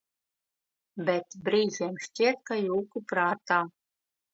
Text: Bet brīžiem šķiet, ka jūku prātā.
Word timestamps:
Bet 1.11 1.37
brīžiem 1.49 2.03
šķiet, 2.09 2.45
ka 2.51 2.61
jūku 2.67 3.07
prātā. 3.15 3.67